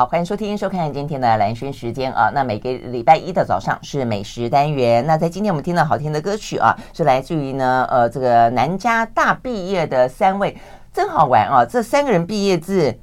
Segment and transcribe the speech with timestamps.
[0.00, 2.30] 好，欢迎收听、收看今天的蓝轩时间啊。
[2.32, 5.06] 那每个礼拜一的早上是美食单元。
[5.06, 10.56] 那在今天我们听到好听的歌曲啊，是来自于呢呃这个南加大毕业的三位，
[10.90, 11.66] 真好玩啊！
[11.66, 12.98] 这三个人毕业自。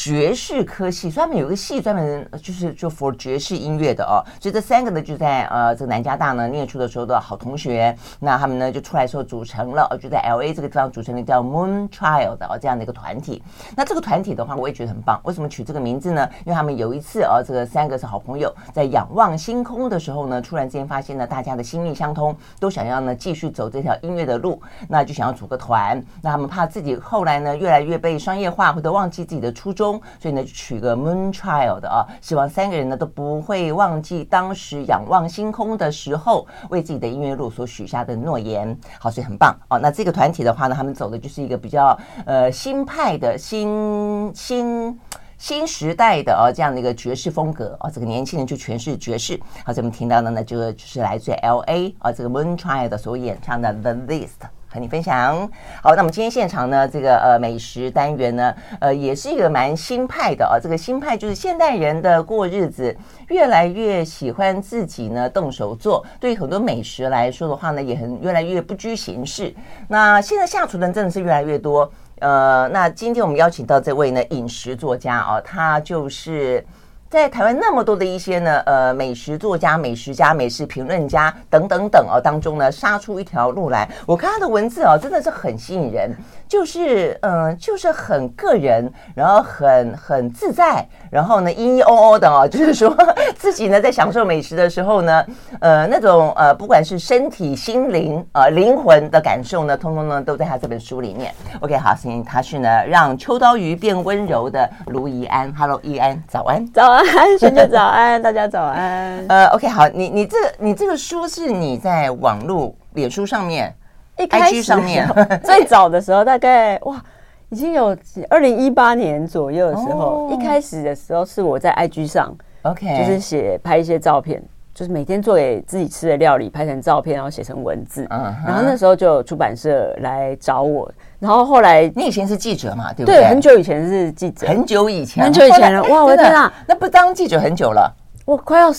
[0.00, 4.22] 爵士科系，专门有一个系专门就是就 for 爵士音乐的哦。
[4.40, 7.92] 所以这三个呢，就在呃这个南加大呢念书的时候的好同学。
[8.20, 13.42] 那他们呢就出来时候组成了哦，就在 L A 这个地方组成了叫 Moon Child 哦这样的一个团体。
[13.76, 15.20] 那这个团体的话，我也觉得很棒。
[15.24, 16.28] 为什么取这个名字呢？
[16.46, 26.00] 因为他们有一次哦，这个三个是好朋友，在仰望星空的时候呢，突然之间发现呢，大家的心意相通，都想要呢继续走这条音乐的路，那就想要组个团。
[26.22, 29.87] 那他们怕自己后来呢越来越被商业化，或者忘记自己的初衷。
[30.20, 38.76] 所以呢，就取个 Moon Child 啊，希望三个人呢都不会忘记当时仰望星空的时候为自己的音乐路所许下的诺言。
[38.98, 39.78] 好，所以很棒哦。
[39.78, 44.98] 那这个团体的话呢，他们走的就是一个比较呃新派的新新
[45.38, 47.90] 新时代的哦这样的一个爵士风格哦。
[47.92, 49.38] 这个年轻人就全是爵士。
[49.64, 54.48] 好，咱们听到的呢，就就是来自 LA 啊这个 Moon Child 所演唱的 The List。
[54.68, 55.50] 和你分享。
[55.82, 60.58] 好，那么今天现场呢，这个呃美食单元呢，呃也是一个蛮新派的啊。
[60.62, 62.96] 这个新派就是现代人的过日子，
[63.28, 66.04] 越来越喜欢自己呢动手做。
[66.20, 69.54] 对于很多美食来说的话呢，也很越来越不拘形式。
[69.88, 71.90] 那现在下厨的人真的是越来越多。
[72.20, 76.64] 呃，那今天我们邀请到这位呢饮食作家啊，他就是。
[77.10, 83.88] 在台湾那么多的一些呢，呃，美食作家、美食家、美食评论家等等等哦，当中呢，杀出一条路来。
[84.04, 86.14] 我看他的文字哦，真的是很吸引人。
[86.48, 92.96] 就是嗯、呃，就是很个人，然后很很自在，然后呢，嘤嘤哦哦的哦，就是说
[93.36, 95.24] 自己呢在享受美食的时候呢，
[95.60, 101.34] 呃，那种呃，不管是身体、心灵呃灵魂的感受呢，通通呢都在他这本书里面。
[101.60, 105.52] OK，好，所以他是呢让秋刀鱼变温柔的卢怡安。
[105.54, 107.04] Hello，怡安，早安，早安，
[107.38, 109.24] 萱姐早安，大家早安。
[109.28, 113.74] 呃，OK，好，你你这你这个书是你在网络脸书上面。
[114.18, 115.08] 一开始上面
[115.44, 117.02] 最早的时候，大概哇，
[117.50, 117.96] 已经有
[118.28, 124.42] 二零一八年左右的时候，一开始的时候是我在 IG 上，OK，就是写拍一些照片，
[124.74, 128.06] 就是每天做给自己吃的料理，拍成照片，然后写成文字。
[128.10, 133.20] 然后那时候就有出版社来找我，然后后来你以前是记者嘛，对不对？
[133.20, 135.82] 对，很久以前是记者，很久以前，很久以前了。
[135.84, 138.72] 哇，我的天啊，那不当记者很久了，我快要。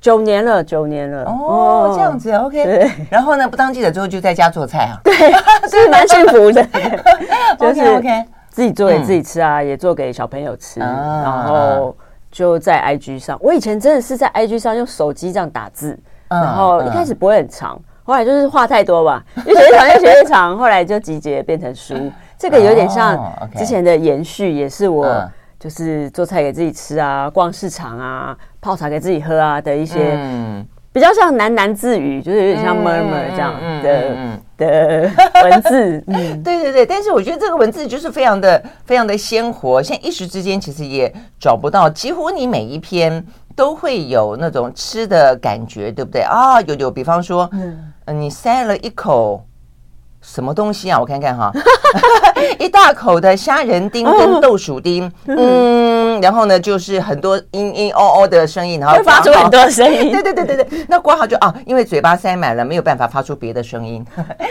[0.00, 1.24] 九年了，九年了。
[1.24, 2.90] 哦，这样子，OK。
[3.10, 5.12] 然后呢，不当记者之后就在家做菜啊，对，
[5.68, 6.66] 是蛮幸福的，
[7.60, 11.94] 就是 OK，自己做给自己吃啊，也做给小朋友吃，然后
[12.30, 13.38] 就在 IG 上。
[13.42, 21.94] 我以前真的是在 IG 上用手机这样打字，然后一开始不会很长，后来就是话太多吧，越写越长，越写越长，后来就集结变成书。
[22.38, 23.18] 这个有点像
[23.54, 25.30] 之前的延续，也是我。
[25.60, 30.18] 就是做菜给自己吃啊，逛市场啊，泡茶给自己喝啊的一些，
[30.92, 34.16] 比较像喃喃自语，就是有点像 murmur 这样的
[34.58, 35.10] 的
[35.44, 36.04] 文字。
[36.08, 46.60] 嗯，对对对，但是我觉得这个文字就是非常的非常的鲜活，现在一时之间其实也找不到，几乎你每一篇都会有那种吃的感觉，对不对啊？
[46.62, 49.44] 有有，比方说，嗯，你塞了一口。
[50.22, 51.00] 什么东西啊？
[51.00, 51.50] 我看看哈，
[52.60, 55.38] 一大口的虾仁丁跟豆薯丁，嗯，
[56.20, 60.86] 然后呢，就是很多嘤嘤哦哦的声音，然后发出很多声音，对对对对对。
[60.88, 64.04] 那括号就啊，因为嘴巴塞满了，没有办法发出别的声音，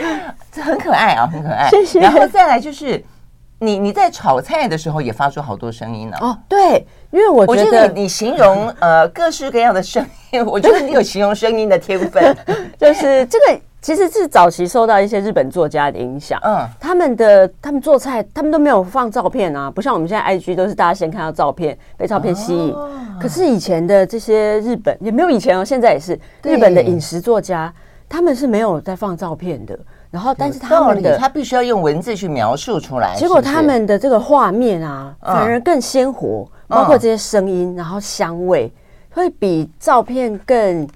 [0.52, 1.68] 这很可爱啊，很可爱。
[1.70, 2.00] 谢谢。
[2.00, 3.02] 然后再来就是，
[3.58, 6.16] 你你在炒菜的时候也发出好多声音呢。
[6.20, 12.36] 哦，对，因为我觉得你形容呃各式各样的声音，我觉得你有形容声音的天分，
[12.78, 13.60] 就是这个。
[13.82, 22.74] 其实是早期受到一些日本作家的影响，嗯，他们的他们做菜，他们都没有放照片啊，不像我们现在 IG 都是大家先看到照片，被照片吸引。
[22.74, 26.12] 哦、可是以前的这些日本也没有以前哦，现在也是。
[26.42, 27.72] 日本的饮食作家，
[28.06, 29.78] 他们是没有在放照片的。
[30.10, 38.70] 然后，但是他们的他必须要用文字去描述出来，结果他们的这个画面啊，反而更鲜活，包括这些声音，然后香味
[39.10, 40.86] 会比照片更。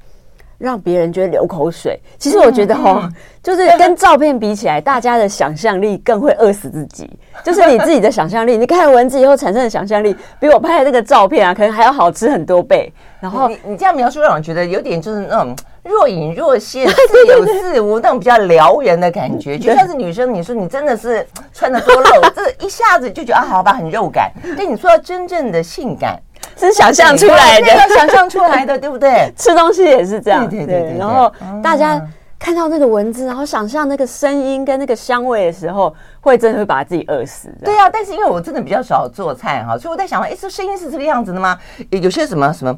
[0.64, 2.00] 让别人觉得流口水。
[2.18, 3.08] 其实我觉得哈，
[3.42, 7.08] 就是跟照片比起来，大家的想象力更会饿死自己。
[7.44, 12.90] 就是你自己的想象力，你看文字以后产生的想象力，比我拍的那个照片啊，可能还要好吃很多倍。
[13.20, 19.58] 然后你你这样描述，让我觉得有点就是那种 若隐若现、似有似无那种比较撩人的感觉。
[19.58, 24.30] 就像是女生，你说你真的是穿的多露， 这一下子就觉得啊，好吧，很肉感。
[24.56, 26.18] 但你说到真正的性感。
[26.56, 29.32] 是想象出来的，想象出来的，对不对？
[29.36, 30.98] 吃东西也是这样，对对对。
[30.98, 31.32] 然后
[31.62, 32.00] 大家
[32.38, 37.48] 看到那个文字，然后想象那个声音跟那个香味的时候，会真的会把自己饿死。
[37.64, 41.58] 对啊，但是因为我真的比较少做菜哈，所以我在想，哎，这声音是这个样子的吗？
[41.90, 42.76] 有些什么什么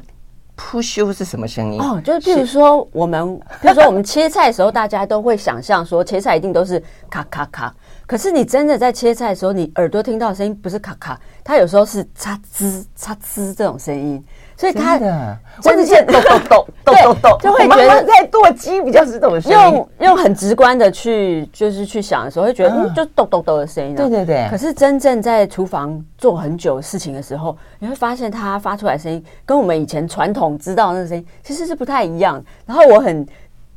[0.55, 1.79] 扑修是什么声音？
[1.81, 7.73] 哦，就是譬如说我们，譬如说我们切菜的时候，大家都会想象说切菜一定都是咔咔咔。
[8.07, 14.23] 可是你真的在切菜的时候，你耳朵听到的声音不是咔咔，它有时候是嚓吱嚓吱这种声音。
[14.59, 16.13] 所以他的真的是抖
[16.49, 19.57] 抖抖抖抖抖，就会觉得在剁鸡比较是这种声音。
[19.59, 23.93] 用用很直观的去就是去想的时候，会觉得嗯，就抖抖抖的声音。
[23.93, 24.47] 对对对。
[24.49, 32.43] 可是真正在厨房做很久事情的时候，你会发现它发出来声音跟我们以前传统知道的那个声音其实是不太一样。
[32.65, 33.27] 然后我很。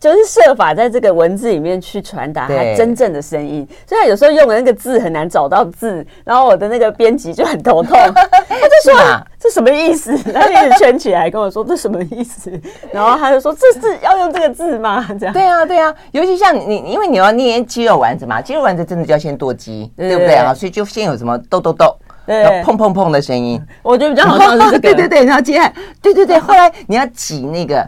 [0.00, 7.98] 就是设法在这个文字里面去传达它真正的声音，所以他有时候用的那个字很难找到字，然后我的那个编辑就很头痛，
[8.48, 10.16] 他就说这什么意思？
[10.32, 12.50] 他就一直圈起来跟我说这什么意思？
[12.90, 15.06] 然后他就说这是要用这个字吗？
[15.20, 20.54] 这样对啊对啊，尤其像你，因为你要捏鸡肉丸子嘛，鸡肉丸子真的就要先剁鸡，对不对啊？
[20.54, 21.94] 所以就先有什么豆豆豆。
[22.26, 24.78] 对，砰砰砰的声音，我觉得比较好笑是这个。
[24.78, 27.84] 对对对，然后接下来，对对对，后来你要挤那个，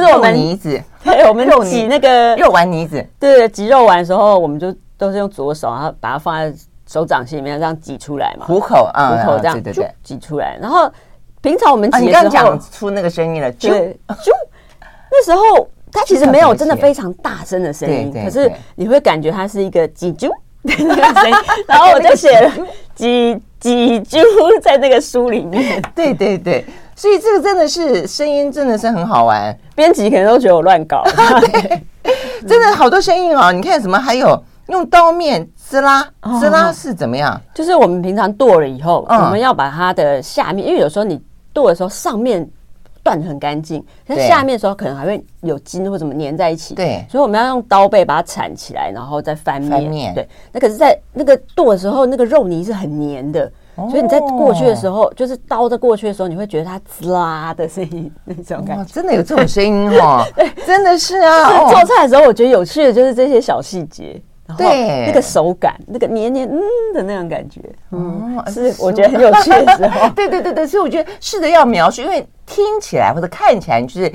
[0.00, 3.06] 就是我们泥子，对，我们挤那个肉丸泥子。
[3.20, 6.52] 对，挤肉丸的时候，我们就都是用左手，然后把它放在
[6.88, 8.44] 手掌心里面，这样挤出来嘛。
[8.46, 10.58] 虎口啊，虎口这样，对对对，挤出来。
[10.60, 10.90] 然后
[11.40, 14.30] 平常我们挤的时候，你刚讲出那个声音了，啾啾。
[15.10, 20.28] 那时候它其实没有真的非常大声的声音，可是你会感觉它是一个挤啾
[20.64, 21.36] 的那个 声音。
[21.68, 22.52] 然后我就写了
[22.94, 23.40] 挤。
[23.64, 24.20] 几句
[24.60, 26.62] 在那个书里面，对对对，
[26.96, 29.56] 所以这个真的是声音，真的是很好玩。
[29.74, 31.02] 编辑可能都觉得我乱搞，
[31.40, 31.82] 对，
[32.46, 33.52] 真的好多声音哦。
[33.52, 33.98] 你看什么？
[33.98, 36.08] 还有用刀面滋啦
[36.40, 37.40] 滋啦是怎么样？
[37.54, 41.20] 就是我们平常剁了以后，我们要把它的下面，因为有时候你
[41.52, 42.48] 剁的时候上面。
[43.04, 46.74] 断得很干净，但下面的时候可能还会有筋或怎么粘在一起。
[46.74, 49.70] 对，所以我们要用刀背把它铲起来，然后再翻面。
[49.70, 50.14] 翻面。
[50.14, 58.84] 对，那可是在那个剁的时候，那个肉泥是很黏的，哦、所以你在过去的时候，就是刀在过去的时候，你会觉得它滋啦的声音那种感觉。
[58.92, 60.24] 真的有这种声音哦？
[60.36, 61.68] 对，真的是啊。
[61.70, 64.20] 做菜的时候，我觉得有趣的就是这些小细节。
[64.58, 66.60] 对，那个手感，那个黏黏嗯
[66.92, 67.62] 的那种感觉，
[67.92, 70.06] 嗯，是我觉得很有趣的时候。
[70.14, 74.12] 对对对对，所以我觉得试着要描述，因为听起来或者看起来就是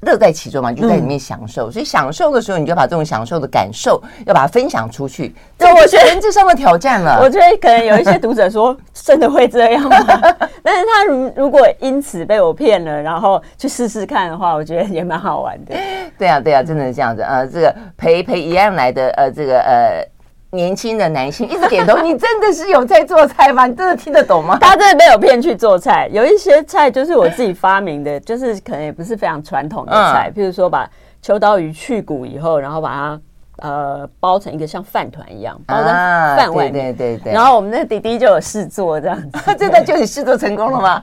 [0.00, 1.70] 乐在其中嘛，就在里面享受。
[1.70, 5.34] 所以享受的时候，你就把这种享受的感受要把它分享出去。
[5.58, 7.18] 这我觉得文字上的挑战了。
[7.20, 9.96] 我觉得可能有一些读者说， 真的会这样吗？
[10.62, 15.74] 但是他如如果因此被我骗了，然后去试试看的话，我觉得也蛮好玩的。
[16.18, 17.22] 对啊，对啊，真的是这样子。
[17.22, 20.04] 呃，这个陪陪一样来的呃，这个呃
[20.50, 21.98] 年轻的男性一直点头。
[22.02, 23.66] 你真的是有在做菜吗？
[23.66, 24.58] 你真的听得懂吗？
[24.60, 26.08] 他真的被我骗去做菜。
[26.12, 30.32] 有一些菜就是我自己发明的，就是可能也不是非常传统的菜。
[30.34, 30.88] 嗯、譬如说，把
[31.20, 33.20] 秋刀鱼去骨以后，然后把它
[33.58, 35.92] 呃包成一个像饭团一样，包在
[36.36, 36.72] 饭外面。
[36.72, 37.32] 对对对对。
[37.32, 39.30] 然后我们的弟弟就有试做这样子。
[39.58, 41.02] 真的就你试做成功了吗？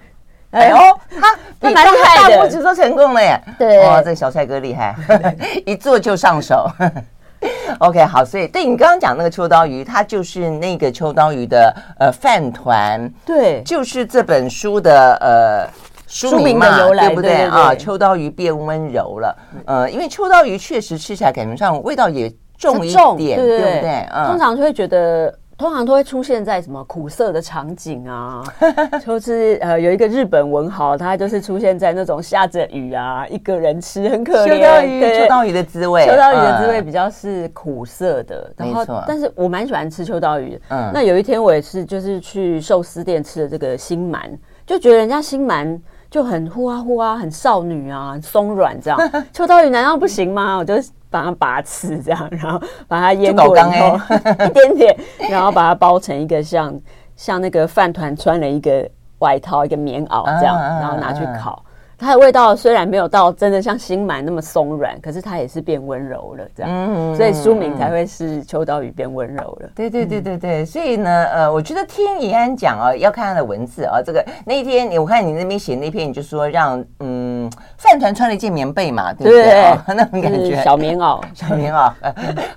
[0.51, 0.77] 哎呦，
[1.19, 3.37] 他他蛮厉害的，大拇指都成功了耶！
[3.59, 4.95] 对，哇，这个小帅哥厉害，
[5.65, 6.65] 一做就上手。
[7.79, 15.67] OK，好，所以对你刚刚讲那个秋刀鱼，它就是那个秋刀鱼的呃饭团，对，就是这本书的呃
[16.07, 17.73] 书名嘛，对不对啊？
[17.75, 19.35] 秋刀鱼变温柔了，
[19.65, 24.07] 呃，因为秋刀鱼确实吃起来感觉上味道也重一点，对不对？
[24.27, 25.33] 通常就会觉得。
[25.57, 28.43] 通常都会出现在什么苦涩的场景啊，
[29.05, 34.57] 就是呃有一个日本文豪，他就是出现在那种下着雨啊，一个人吃很可怜。
[34.57, 38.51] 秋刀鱼，秋刀鱼的滋味，秋刀鱼的滋味比较是苦涩的。
[38.57, 40.61] 然后，但是我蛮喜欢吃秋刀鱼的。
[40.69, 44.19] 嗯，那有一天我也是就是去寿司店吃的这个新鳗，
[44.65, 45.79] 就觉得人家新鳗
[46.11, 48.99] 就很呼啊呼啊，很少女啊，很松软这样。
[49.31, 50.57] 秋刀鱼难道不行吗？
[50.57, 50.73] 我就。
[51.15, 53.99] 把它拔刺，这样，然后把它腌过以后，
[54.45, 54.97] 一点点，
[55.29, 56.77] 然后把它包成一个像
[57.15, 58.85] 像那个饭团穿了一个
[59.19, 61.63] 外套，一个棉袄这样，然后拿去烤。
[61.97, 69.69] 它的味道虽然没有到真的像新满那么松软，可是它也是变温柔了，这样，嗯、所以书名才会是秋刀鱼变温柔了。
[69.73, 79.77] 对对对对对，所以呢，呃，我觉得听怡安讲啊，要看他的文字啊，这个那一天我看你那边写那篇，你就说让嗯饭团穿了一件棉被嘛，对不对？
[79.95, 81.91] 那种感觉，小棉袄， 小棉袄，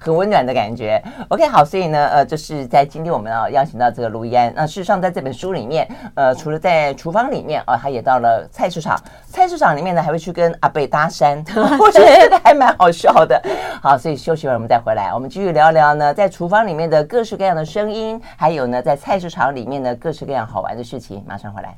[0.01, 1.03] 很温暖的感觉。
[1.29, 8.99] OK，好，所以呢，呃，就是在今天我们啊邀请到这个卢怡安，那事实上在这本书里面，呃，除了在厨房里面啊，他也到了菜市场。
[9.31, 11.37] 菜市场里面呢，还会去跟阿贝搭讪，
[11.79, 13.41] 我觉得这个还蛮好笑的。
[13.83, 21.25] 好，所以休息完我们再回来，我们继续聊聊呢，在厨房里面的各式各样的声音，还有呢，在菜市场里面的各式各样好玩的事情。
[21.27, 21.77] 马上回来。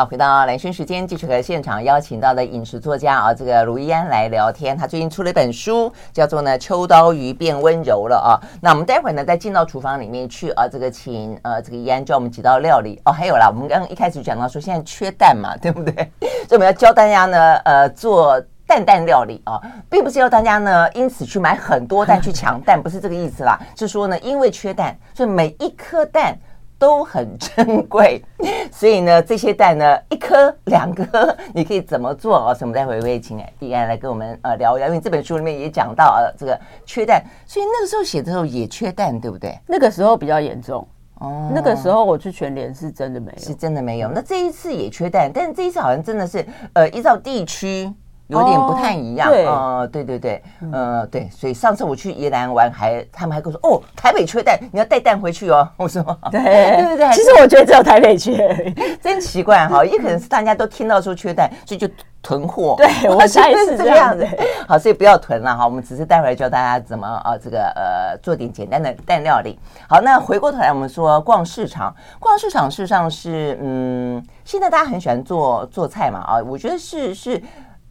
[0.00, 4.74] 好，回到兰萱时间，继续和现场邀请到的饮食作家啊，这个卢怡安来聊天。
[4.74, 8.40] 他最近出了一本书，叫做呢《秋刀鱼变温柔了》啊。
[8.62, 13.12] 那我们待会呢再进到厨房里面去啊，这个请呃这个怡安教我们几道料理哦。
[13.12, 15.94] 还有啦，我们刚刚一开始讲到说现在缺蛋嘛，对不对？
[16.48, 23.60] 所以我们要教大家呢呃做蛋蛋料理啊，并不是要大家呢因此去买很多蛋去抢蛋，不是这个意思啦。
[23.76, 26.38] 是说呢，因为缺蛋，所以每一颗蛋。
[26.80, 28.24] 都很珍贵，
[28.72, 32.54] 所以呢，这些蛋呢，一颗两颗，你可以怎么做哦？
[32.54, 39.56] 所以我们待会会请怡安来跟我们呃聊一聊，因为这本书里面也讲到呃这个缺蛋，所以那个时候写的时候也缺蛋，对不对？
[39.66, 44.08] 那个时候比较严重哦，那个时候我去全联是真的没有，是真的没有。
[44.08, 47.92] 那这一次也缺蛋，但是这一次好像真的是呃依照地区。
[48.30, 55.68] 有点不太一样，哦、对，呃，对对对，呃，对，所以上次我去宜兰玩还，还他们还跟我说，哦，台北缺蛋，你要带蛋回去哦。
[55.76, 58.72] 我说，对对对对，其实我觉得只有台北缺，
[59.02, 61.88] 真奇怪哈，也可能是大家都听到说缺蛋，所以就
[62.22, 62.74] 囤货。
[62.76, 64.26] 对，我 猜是这样子。
[64.68, 69.58] 好，所以不要囤了哈，我们只是待会儿教大家怎么啊，这个呃，做点简单的蛋料理。
[69.88, 77.42] 好，那回过头来，我们说逛市场，逛市场事实上是，嗯，现在大家很喜欢做做菜嘛，啊，我觉得是是。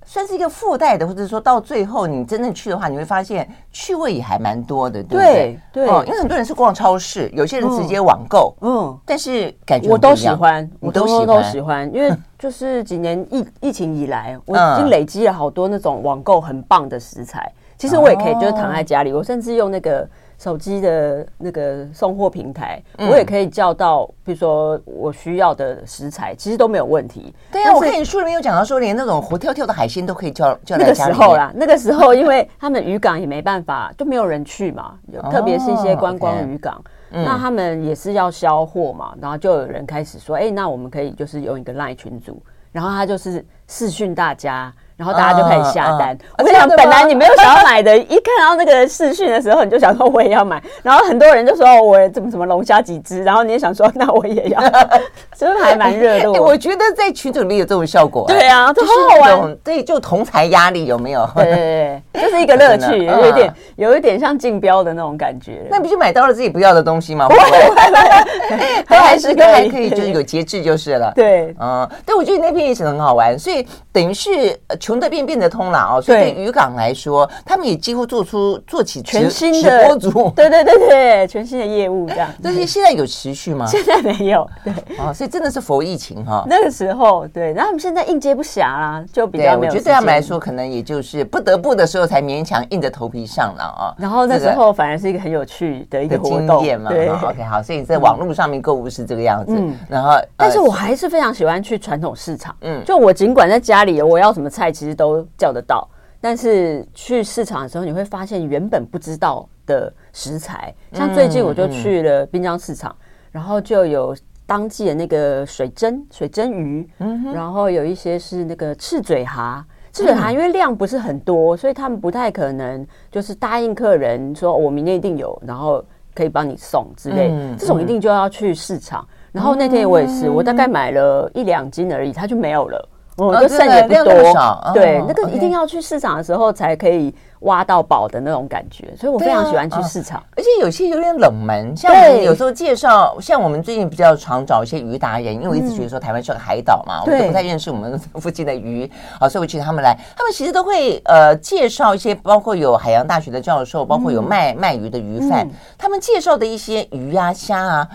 [0.09, 5.59] 算是一个附带的，或者说到最后你真正去的话，你会发现趣味也还蛮多的，对不对？
[5.71, 17.51] 对，因为很多人是逛超市，有些人直接网购，嗯，嗯，但是感觉我都喜欢，我都喜欢，都喜欢，因为就是几年疫疫情以来，我已经累积了好多那种网购很棒的食材。
[17.77, 20.09] 其实我也可以就是躺在家里，我甚至用那个。
[20.39, 27.35] 手机的那个送货平台，我也可以叫到，比如说我需要的食材，其实都没有问题。
[27.51, 31.07] 对呀，我看你书里面有讲到说，连那种活跳跳的海鲜都可以叫叫来家。
[31.07, 34.97] 那个时候啦， 那个时候因为他们渔港也没办法，就没有人去嘛，
[35.29, 42.41] 特别是一些观光渔港，那他们也是要销货嘛，然后就有人开始说，哎，那我们可以就是用一个 LINE 群组，
[42.71, 44.73] 然后他就是视讯大家。
[44.99, 46.17] 然后大家就开始下单。
[46.37, 50.61] 我跟你讲，本来你没有想要买的，一看到那个视讯的时候，你就想说我也要买。
[50.83, 54.61] 然后很多人就说我怎么怎么龙虾几只，然后你也想说那我也要，
[55.39, 56.41] 是不是还蛮热络？
[56.41, 58.25] 我觉得在群组里面有这种效果。
[58.27, 59.55] 对啊，就好好玩。
[59.63, 61.25] 对，就同台压力有没有？
[61.33, 65.65] 对对对， 就是一个乐趣，有一点有一点像竞标的那种感觉。
[65.71, 67.25] 那不就买到了自己不要的东西吗？
[67.29, 71.09] 不会，还是都还可以，就是有节制就是了。
[71.15, 74.59] 对，嗯，但我觉得那篇也是很好玩，所以等于是。
[74.89, 79.69] 穷得变变得通了哦，所以对渔港来说，他们也几乎做出做起全新的
[79.99, 82.27] 直播主， 对对对对，全新的业务这样。
[82.41, 83.65] 但是现在有持续吗？
[83.69, 86.43] 现在没有，对啊，所以真的是佛疫情哈。
[86.49, 89.71] 那个时候对，然后他们现在应接不暇啦，就比较没有。
[89.71, 93.93] 我觉得对他们来说，可能也就是不得不的时候才勉强硬着头皮上了啊。
[93.99, 96.89] 然后那时候反而是一个很有趣的一个经验嘛。
[96.89, 99.77] 对，OK，好，所以在网络上面购物是这个样子嗯。
[99.87, 102.55] 然后，但是我还是非常喜欢去传统市场。
[102.61, 105.85] 嗯，就我尽管在家里，我要什么菜其实都叫得到，
[106.21, 112.95] 但是去市场的时候，你会发现原本不知道的食材，像最近我就去了滨江市场，
[113.29, 116.89] 然后就有当季的那个水蒸水蒸鱼，
[117.33, 125.83] 然后有一些是那个赤嘴蛤，赤嘴蛤因为量不是很多，所以他们不太可能就是答应客人说我明天一定有，然后
[126.15, 129.05] 可以帮你送之类，这种一定就要去市场。
[129.33, 132.89] 然后那天我也是，我大概买了一两斤而已，它就没有了。
[133.27, 140.21] 我就剩也不多，对，那个一定要去市场的时候才可以挖到宝的那种感觉，所以我非常喜欢去市场。
[140.35, 155.47] 而且有些有点冷门，像我们有时候介绍，像我们最近比较常找一些鱼达人，因为我一直觉得说台湾是个海岛嘛，我们都不太认识我们 附近的鱼，好，所以我请他们来，他们其实都会呃介绍一些，包括有海洋大学的教授，包括有卖卖鱼的鱼贩，
[155.77, 157.87] 他们介绍的一些鱼啊虾啊。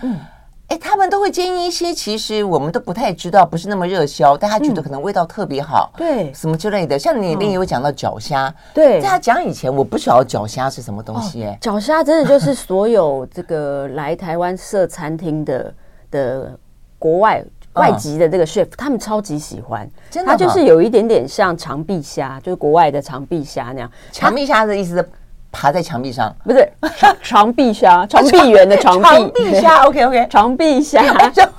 [0.68, 6.98] 哎，他们都会建议一些，其实我们都不太知道，不是那么热销，但他觉得可能味道特别好，对，什么之类的。
[6.98, 11.44] 像你另有讲到脚虾，对，在他讲以前，我不晓得脚虾是什么东西。
[11.44, 15.74] 哎，脚虾真的就是所有这个来台湾设餐厅的
[16.10, 16.58] 的
[16.98, 17.44] 国外
[17.74, 19.86] 外籍的这个 chef，他们超级喜欢。
[20.10, 23.90] 真的，它就是有一点点像长臂虾，就是国外的长臂虾那样。
[24.12, 25.08] 长臂虾的意思是？
[25.54, 26.68] 爬在墙壁上，不是
[27.22, 29.00] 长臂虾，长臂猿的长
[29.32, 29.60] 臂。
[29.60, 31.00] 虾，OK OK，长臂虾。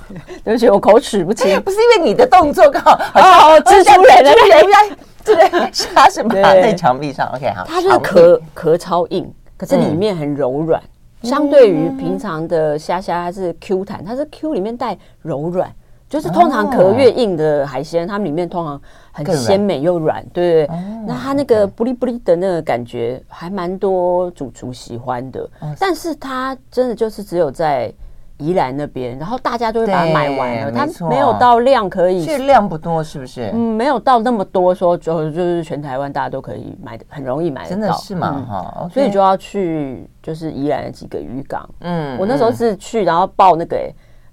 [0.44, 7.64] 对不起，我口齿不清，不是因为你的动作刚好哦，蜘蛛人的人家对，虾是爬在墙壁上，OK 好。
[7.66, 10.80] 它就是壳壳超硬，可是里面很柔软，
[11.22, 15.68] 相对于平常的虾虾，它是 Q 弹，它是 Q 里面带柔软。
[16.08, 20.78] 就是通常壳越硬的海鲜，它们里面通常很鲜美又软，对不对？
[21.04, 25.48] 那它那个不利不利的那个感觉，还蛮多主厨喜欢的。
[25.80, 27.92] 但是它真的就是只有在
[28.38, 33.50] 宜兰那边，然后大家都会把它买完了，它没有到量可以，这量不多是不是？
[33.52, 38.46] 嗯，没有到那么多，说就就是全台湾大家都可以买的，很容易买得到，真的是吗？
[38.48, 43.76] 哈、嗯，所以就要去就是宜兰的几个渔港，嗯，我那时候是去，然后报那个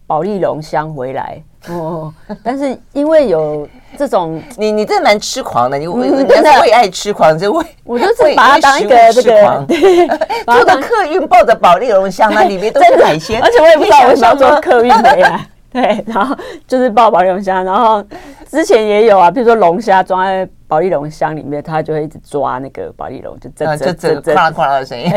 [0.06, 1.42] 保利龙箱回来。
[1.70, 3.68] 哦，但是因为有
[3.98, 6.62] 这种，你你真的蛮痴狂的，你我真的。
[6.62, 10.08] 为爱痴狂，这为我就是把它当一个这个，对，
[10.46, 16.36] 坐的客运抱着保丽龙箱，那里面都是海鲜， 而且我也不知道为什么要坐客运的呀， 对，然后
[16.68, 18.04] 就是抱保丽龙箱，然后
[18.50, 25.12] 之前也有啊，比如说龙虾装在保丽龙箱里面，它就会一直抓那个保丽龙，就这这这这哐啷哐啷的声音。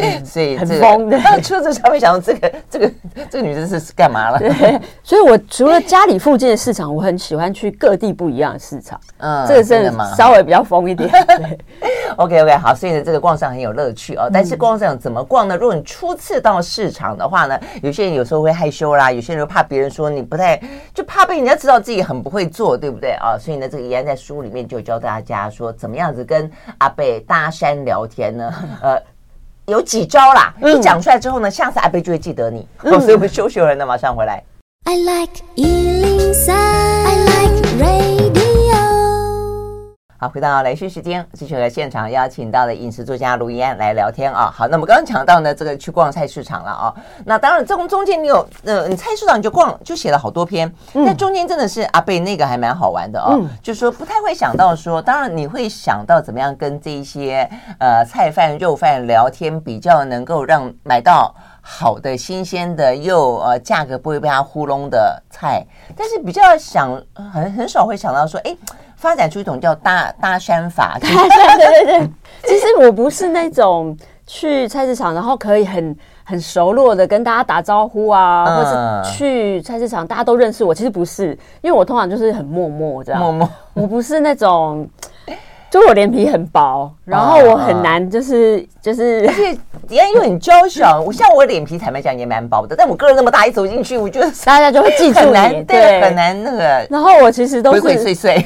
[0.00, 2.90] 嗯、所以、这个、很疯的，那车子上面想这个这个
[3.30, 4.38] 这个女生是干嘛了？
[4.38, 8.98] 对，所以我除了家里附近的市场，我很喜欢去各地不一样的市场。
[9.18, 11.10] 嗯，这个是稍微比较疯一点。
[12.16, 14.30] OK OK，好，所以呢，这个逛商很有乐趣哦。
[14.32, 15.56] 但是逛商怎么逛呢？
[15.56, 20.60] 如果你初次到市场的话呢，有些人有时候会害羞啦，有些人又怕别人说你不太，
[20.94, 23.36] 就怕被人家知道自己很不会做，对不对啊？
[23.38, 28.54] 所以呢，这个怡安在书里面就教大家说，怎么样子跟阿贝搭讪聊天呢？
[28.80, 28.98] 呃。
[29.66, 32.68] 有几招啦，一讲出来之后呢，下次阿贝就会记得你。
[32.82, 34.42] 嗯、所以我们休息会儿呢，马上回来。
[34.84, 35.40] I like
[40.24, 44.50] 好，回到来讯时间，继续和现场邀请到的饮食作家卢怡安来聊天啊。
[44.50, 46.94] 好，那么刚刚讲到呢，这个去逛菜市场了啊。
[47.26, 50.72] 那当然，这中中间你有呃，你菜市场你就逛，就写了好多篇。
[50.94, 57.46] 那、嗯、中间真的是阿贝那个还蛮好玩的哦，嗯、就是说不太会想到说，当然你会想到怎么样跟这一些
[57.78, 65.62] 呃菜贩肉贩聊天，比较能够让买到好的新鲜的又呃价格不会被他糊弄的菜，
[65.94, 68.56] 但是比较想很很少会想到说，哎。
[69.04, 72.10] 发展出一种叫搭搭山法， 对对对。
[72.44, 73.94] 其实我不是那种
[74.26, 75.94] 去菜市场，然后可以很
[76.24, 78.64] 很熟络的跟大家打招呼啊，嗯、或
[79.04, 80.74] 是去菜市场大家都认识我。
[80.74, 83.20] 其实不是，因为我通常就是很默默这样。
[83.20, 84.88] 默默，我不是那种。
[85.74, 91.00] 就我脸皮很薄，然后我很难，就是、啊、就是，而且迪安又很娇小。
[91.00, 96.86] 我像我脸皮坦白讲也蛮薄的，但我个人那么大，一走进去，我觉得大家就会记住你，对，对很难那个。
[96.88, 98.44] 然后我其实都是鬼鬼祟祟，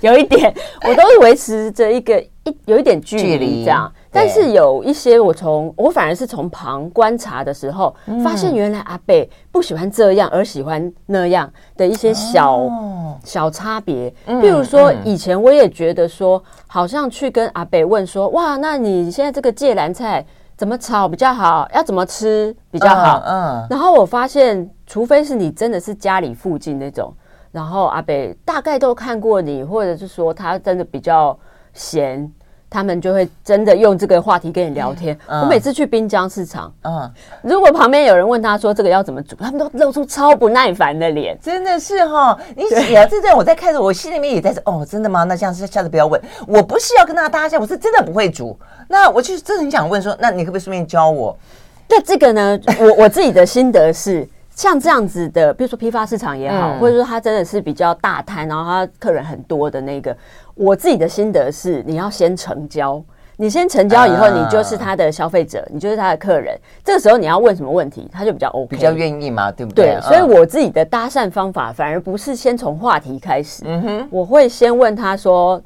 [0.00, 0.52] 有一点，
[0.86, 3.90] 我都是维持着一个一有一点距离这样。
[4.16, 14.10] 但是有一些我从我反而是从旁观察的时候，嗯、发现原来阿北不喜欢这样，而喜欢那样的一些小、哦、小差别。
[14.40, 20.24] 比如说以前我也觉得说，好像去跟阿北问说，哇，那你现在这个芥蓝菜
[20.56, 21.68] 怎么炒比较好？
[21.74, 23.22] 要怎么吃比较好？
[23.26, 27.12] 嗯，嗯然后我发现，除非是你真的是家里附近那种，
[27.52, 31.38] 然后阿北大概都看过你，或者是说他真的比较
[31.74, 32.32] 闲。
[32.68, 35.16] 他们就会真的用这个话题跟你聊天。
[35.26, 37.10] 嗯、我每次去滨江市场，嗯，
[37.42, 41.38] 如果旁边有人问他说这个要怎么煮，他们都露出超不耐烦的脸。
[41.40, 45.24] 真的是哈、哦，你写啊，这这我在看着，我心里面也在说，哦，真的吗？
[45.24, 46.20] 那这样下次不要问。
[46.46, 48.58] 我不是要跟大家搭讪，我是真的不会煮。
[48.88, 51.36] 那我就真的很想问说，那你可不可以顺便教我？
[51.88, 54.28] 那这个呢，我 我自己的心得是。
[54.56, 60.16] 像这样子的，比如说批发市场也好，嗯、或者说他真的是比较大摊，然后他客人很多的那个，
[60.54, 63.00] 我自己的心得是，你要先成交，
[63.36, 69.94] 你先成交以后，你就是他的消费者，嗯、你就是他的客人，这个时候你要问什么问题，他就比较 OK，比较愿意嘛，对不对？
[69.94, 75.62] 对，所以我自己的搭讪方法反而不是先从话题开始，嗯哼，我会先问他说。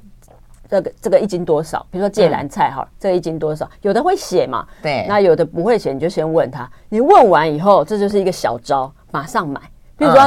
[0.71, 1.85] 这个这个一斤多少？
[1.91, 3.69] 比如说芥蓝菜哈，嗯、这个一斤多少？
[3.83, 6.71] 有的会写嘛，对，那有的不会写，你就先问他。
[6.89, 9.61] 你问完以后，这就是一个小招，马上买。
[9.97, 10.23] 比如说，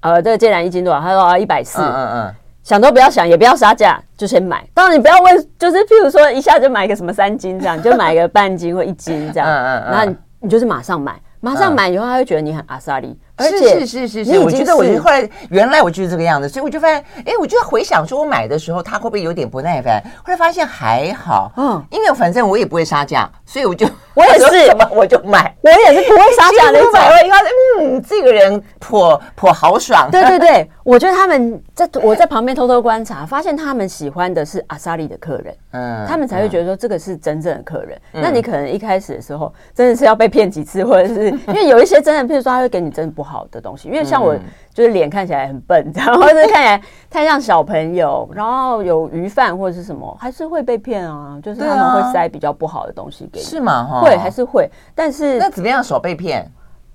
[0.00, 1.00] 嗯、呃，这个芥蓝一斤多少？
[1.00, 1.82] 他说啊，一百四。
[1.82, 4.66] 嗯嗯，想都不要想，也不要杀价，就先买。
[4.72, 9.48] 当然你不要问，就是譬如说一下就买个什么三斤这样，就买个半斤或一斤这样。
[9.48, 12.98] 嗯 嗯嗯，然后你你就是马上买，马上买以后，他会觉得你很阿莎
[13.38, 13.86] 力。
[13.86, 20.02] 是是是是是，我觉得我后来原来我就是这个样子，所以我就发现，哎，我就在回想说，我买的时候他会不会有点不耐烦？
[20.18, 26.78] 后来发现还好，嗯，因为反正我也不会杀价，所以我就我也是 什么我就买，我也是不会杀价 的。
[26.84, 27.16] 我买了
[27.92, 30.08] 以后，嗯，这个人颇颇豪爽。
[30.10, 38.00] 对对对，我觉得他们在我在旁边偷偷观察，发现他们喜欢的是阿莎力的客人，嗯，他们才会觉得说这个是真正的客人。
[38.12, 43.32] 那你可能一开始的时候真的是要被骗几次，或者是 因为有一些真的，譬如说他会给你真的不好。
[43.50, 44.36] 的东西，因为像我
[44.72, 51.38] 就是脸看起来很笨，然后是看起来太像小朋友，然后有鱼贩或者是什么，还是会被骗啊。
[51.42, 53.84] 就是他们会塞比较不好的东西给你，是吗？
[53.84, 56.50] 哈，会还是会，但是那怎么样少被骗？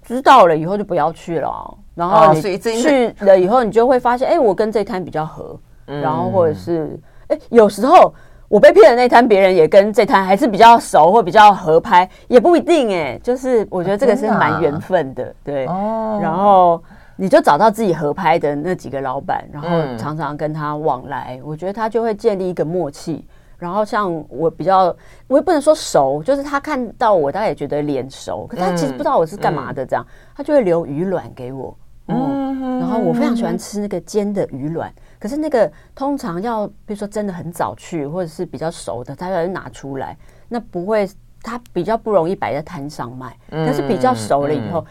[0.08, 1.78] 知道了以后就不要去了。
[1.93, 8.13] 然后你去了以后，你就会发现，哎，我跟这摊比较合，然后或者是哎，有时候
[8.48, 13.20] 我被骗的那摊，别人也跟这摊还是比较熟或比较合拍，也不一定哎。
[13.22, 15.65] 就是我觉得这个是蛮缘分的，对。
[15.65, 16.20] 哦。
[16.22, 16.82] 然后
[17.17, 23.28] 你就找到自己合拍的那几个老板，然后常常跟他往来，我觉得他就会建立一个默契。
[23.58, 24.96] 然后像我比较，
[25.28, 31.78] 我也不能说熟，就是他看到我，大概也觉得脸熟，可他其实不知道我是干嘛的，这样他就会留鱼卵给我。
[32.08, 32.80] 嗯。
[32.80, 34.93] 然后我非常喜欢吃那个煎的鱼卵。
[35.20, 40.15] 可是那个通常要，比如说真的很早去，或者是比较熟的，他要拿出来，
[40.48, 41.10] 那不会，
[41.41, 43.36] 他比较不容易摆在摊上卖。
[43.50, 44.86] 但是比较熟了以后，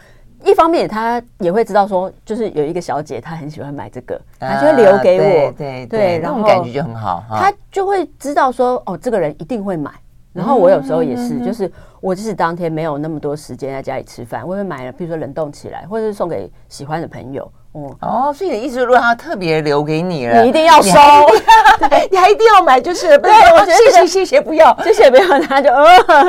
[0.45, 9.91] 一方面他也会知道说，就是有一个小姐她很喜欢买这个，她就会留给我，对对，然后感觉就很好，他就会知道说，哦，这个人一定会买。
[10.33, 17.51] 然后我有时候也是，就是我即使当天没有那么多时间在家里吃饭，我会买了，比如说冷冻起来，或者是送给喜欢的朋友。
[18.01, 20.99] 哦，所以你的意思是，如果他特别留给你了，你一定要收，
[22.11, 25.71] 你还 一定要买，就是对，我觉得 谢谢谢谢不要，谢谢不要，他就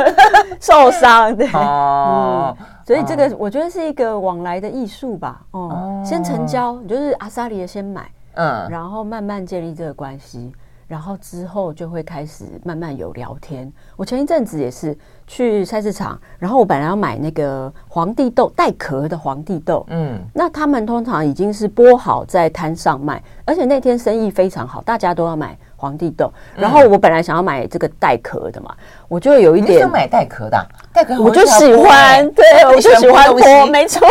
[0.60, 2.56] 受伤，对，哦，
[2.88, 10.54] 所以这个我觉得是一个往来的艺术吧，哦，先成交，就是阿萨里的先买，嗯，然后慢慢建立这个关系，
[10.88, 13.70] 然后之后就会开始慢慢有聊天。
[13.98, 14.98] 我前一阵子也是。
[15.30, 19.86] 去菜市场，然后我本来要买那个皇帝豆，带壳的皇帝豆。
[19.90, 26.34] 嗯，那他们通常已经是剥好在摊上卖，而且那天生意非常好，大家都要买皇帝豆。
[26.56, 28.76] 然后我本来想要买这个带壳的嘛，
[29.08, 29.78] 我就有一点。
[29.78, 30.58] 你想买带壳的？
[30.94, 34.08] 带壳我就喜欢，对，我就喜欢剥，没错。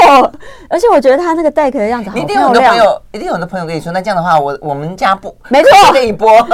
[0.69, 2.31] 而且我觉得它那个带壳的样子好漂亮。
[2.31, 6.45] 一定有的朋友，一定有的朋友跟你说，那这样的话，我我们家不，没错， 可以剥。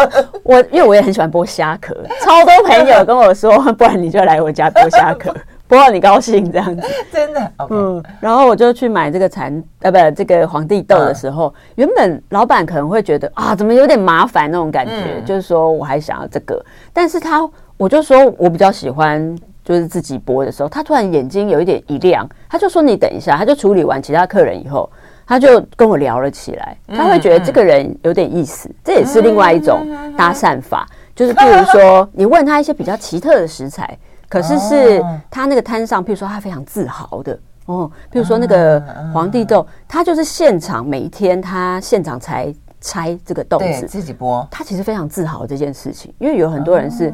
[0.45, 4.53] 我因为我也很喜欢剥虾壳，超多朋友跟我说， 不然你就来我。
[4.53, 5.35] 家剥虾壳，
[5.73, 7.41] 剥到你高兴这样子， 真的。
[7.57, 7.69] Okay.
[7.71, 24.91] 嗯，然后我就去买这个蚕呃，不，这个皇帝豆的时候，嗯、原本老板可能会觉得啊，怎么有点麻烦那种感觉，嗯、就是说我还想要这个，但是他我就说我比较喜欢就是自己播的时候，他突然眼睛有一点一亮，他就说你等一下，他就处理完其他客人以后，
[25.27, 29.87] 他就跟我聊了起来，他会觉得这个人有点意思，嗯、这也是另外一种
[30.19, 33.97] 搭讪法，嗯、就是譬如说你问他一些比较奇特的食材。
[34.33, 43.87] 可是是他那个摊上，譬如说他非常自豪的哦，譬如说那个皇帝豆，他就是现场每一天他现场才拆这个豆子。
[43.87, 47.13] 自己剥，他其实非常自豪这件事情，因为有很多人是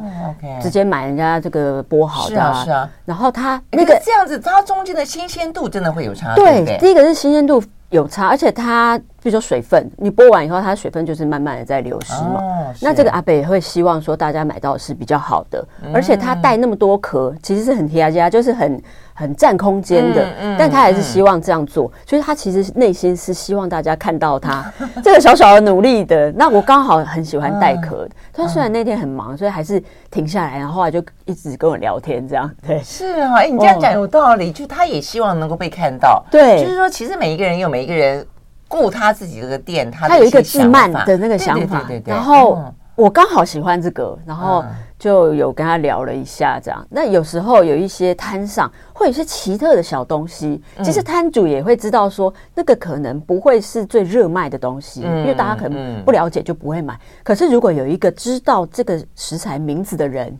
[0.61, 2.89] 直接买人家这个剥好的，是啊，是啊。
[3.03, 8.99] 然后他那个这样子，它中间的新鲜度真的会有差，对，第一个是新鲜度有差，而且它。
[9.21, 12.35] 比如说水分，你剥完以后，它水分就是慢慢的在流失嘛。
[12.41, 18.81] 哦、那这个阿北也会希望说，大家买到的是比较好的，嗯、而且它带那么多壳，其实是很贴家，就是很
[19.19, 20.23] 很占空间的。
[20.23, 24.71] 嗯嗯、但他还是希望这样做，所以他其实内心是希望大家看到他
[25.03, 26.31] 这个小小的努力的。
[26.31, 32.81] 那我刚好很喜欢带壳的，他虽然那天很忙，所以还是停下来，然后后来就一直跟我聊天，这样对。
[32.81, 36.23] 是啊，哎，你这样讲有道理，哦、就他也希望能够被看到。
[36.31, 38.25] 对，就是说，其实每一个人有每一个人。
[38.71, 42.13] 顾他自己这个店，他他有一个自慢的那个想法，对对对。
[42.13, 42.63] 然后
[42.99, 44.63] 我刚好喜欢这个，然后
[44.99, 46.85] 就有跟他聊了一下，这样。
[46.89, 56.99] 那有时候有一些摊上会有一些奇特的小东西，其实摊主也会知道说，那个可能不会是最热卖的东西，因为大家可能不了解就不会买。
[57.23, 60.37] 可是如果有一个知道这个食材名字的人，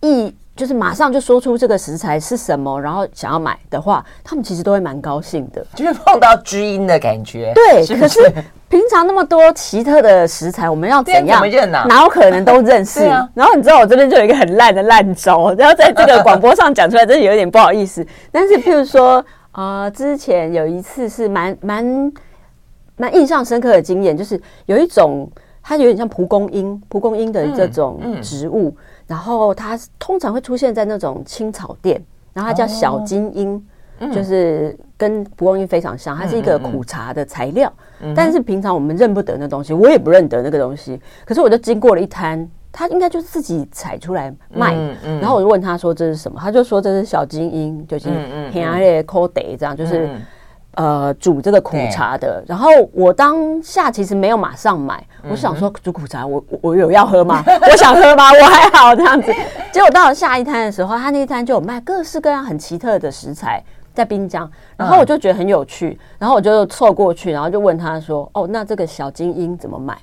[0.00, 7.52] 一就是马上就说出这个食材是什么，然后想要买的话，他们其实都会蛮高兴的，就是碰到知音的感觉。
[7.54, 11.48] 对，是是，可是平常那么多奇特的食材，我们要怎样？
[11.48, 11.86] 认啊？
[11.88, 13.04] 哪有可能都认识？
[13.06, 18.06] 啊、然后你知道我这边就有一个很烂的烂招，然后在这个广播上讲出来，真的有点不好意思。
[18.30, 22.12] 但是譬如说，呃，之前有一次是蛮蛮
[22.96, 25.30] 蛮印象深刻的经验，就是有一种
[25.62, 28.68] 它有点像蒲公英，蒲公英的这种植物。
[28.68, 28.76] 嗯嗯
[29.10, 32.00] 然后它通常会出现在那种青草店，
[32.32, 33.66] 然后它叫小金英，
[33.98, 37.72] 哦、就是跟蒲公英非常像，它是一个苦茶的材料。
[37.98, 41.00] 嗯、但是平常我们认不得那东西，我也不认得那个东西。
[41.24, 44.76] 可是我就经过了一摊，他应该就自己采出来卖。
[44.76, 48.08] 嗯嗯、然后我就问他说这是什么，他就说这是小金英，就是
[48.52, 50.08] 平安的口德这样，就是。
[50.74, 57.42] 嗯呃，煮这个苦茶的，然后我当下其实没有马上买，我想说煮苦茶我，我我有要喝吗？
[57.46, 58.30] 我想喝吗？
[58.32, 59.32] 我还好这样子。
[59.72, 69.96] 结果到了下一摊的时候，他那一摊就有卖各式各样很奇特的食材在滨江，然后我就觉得很有趣，然后我就凑过去，然后就问他说：“哦，那这个小金英怎么卖？”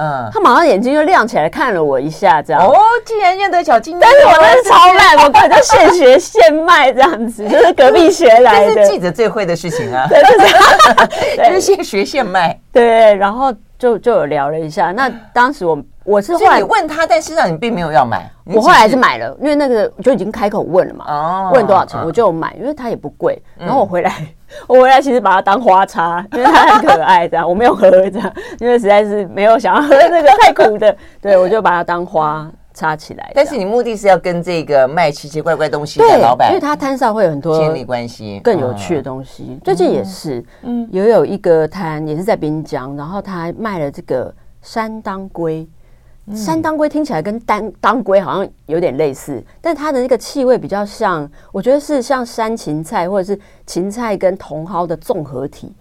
[0.00, 2.62] 嗯，他马上眼睛就亮起来看了我一下，这样。
[2.66, 14.92] 哦，竟然认得小金，但是我那是超烂， 我感觉现学现卖这样子，就是隔壁学来的，这是记者最会的事情啊， 对，就是 就是现学现卖，对，然后就就有聊了一下。
[14.92, 18.28] 那当时我我是后来问他，但事实上你并没有要买。
[18.52, 23.40] 我后来是买了，因为那个就已经开口问了嘛，哦、问多少钱我就买，因为它也不贵。
[23.56, 24.26] 然后我回来，嗯、
[24.66, 33.32] 我回来其实把它当花插，因为它很可爱，这样我没有喝这样，因为实在是没有想要喝那个太苦的，对我就把它当花插起来。
[33.34, 39.46] 但是你目的是要跟这个卖奇奇怪怪东西的老板，因为他摊上会有很多建立关系，更有趣的东西。
[39.50, 44.32] 嗯、最近也是，嗯，也有一个摊也是在滨江，然后他卖了这个
[44.62, 45.68] 山当归。
[46.34, 55.72] 山当归听起来跟当当归好像有点类似，但它的那个气味比较像，我觉得是像山芹菜或者是芹菜跟茼蒿的综合体，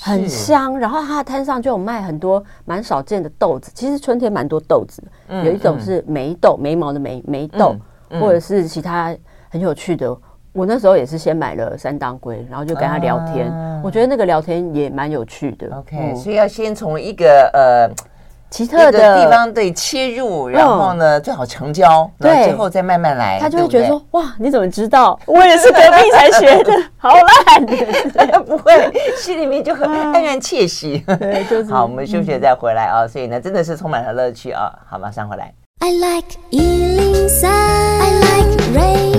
[0.00, 0.78] 很香。
[0.78, 7.76] 然后它的摊上就有卖很多蛮少见的豆子，其实春天蛮多豆子，有一种是眉豆，眉毛的眉眉豆，
[8.20, 9.16] 或者是其他
[9.48, 10.16] 很有趣的。
[10.52, 13.52] 我那时候也是先买了山当归，然后就跟他聊天，
[13.82, 15.76] 我觉得那个聊天也蛮有趣的。
[15.76, 18.13] OK，所以要先从一个呃。
[18.50, 23.38] 奇特的地方对切入，然后呢，最好成交，对，最后再慢慢来。
[23.40, 25.18] 他就会觉得说：“哇，你怎么知道？
[25.26, 27.66] 我也是隔壁才学的， 好烂。
[28.46, 28.72] ”不会，
[29.18, 31.02] 心里面就很黯然窃喜。
[31.18, 31.82] 对，就是好。
[31.82, 34.72] 我们休息再回来啊，所以呢，真的是充满了乐趣啊。
[34.88, 35.52] 好，马上回来。
[35.80, 39.13] I like 103, I like radio